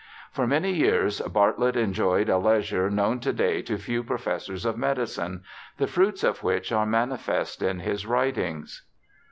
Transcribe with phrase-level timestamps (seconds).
[0.31, 5.43] For many years Bartlett enjoyed a leisure known to day to few professors of medicine,
[5.77, 8.81] the fruits of which are manifest in his writings.